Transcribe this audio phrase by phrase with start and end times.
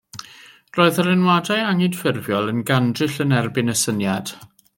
[0.77, 4.35] Roedd yr enwadau anghydffurfiol yn gandryll yn erbyn y syniad.